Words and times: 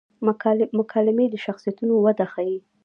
مکالمې 0.77 1.25
د 1.29 1.35
شخصیتونو 1.45 1.93
وده 2.05 2.25
ښيي. 2.33 2.57